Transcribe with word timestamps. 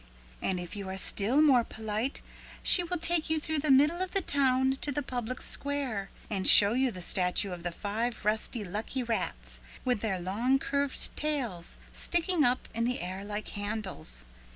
And 0.41 0.59
if 0.59 0.75
you 0.75 0.89
are 0.89 0.97
still 0.97 1.43
more 1.43 1.63
polite 1.63 2.21
she 2.63 2.83
will 2.83 2.97
take 2.97 3.29
you 3.29 3.39
through 3.39 3.59
the 3.59 3.69
middle 3.69 4.01
of 4.01 4.13
the 4.13 4.21
town 4.21 4.77
to 4.81 4.91
the 4.91 5.03
public 5.03 5.43
square 5.43 6.09
and 6.27 6.47
show 6.47 6.73
you 6.73 6.89
the 6.89 7.03
statue 7.03 7.51
of 7.51 7.61
the 7.61 7.71
five 7.71 8.25
rusty 8.25 8.63
lucky 8.63 9.03
rats 9.03 9.61
with 9.85 9.99
their 10.01 10.19
long 10.19 10.57
curved 10.57 11.15
tails 11.15 11.77
sticking 11.93 12.43
up 12.43 12.67
in 12.73 12.85
the 12.85 12.99
air 12.99 13.23
like 13.23 13.49
handles. 13.49 14.25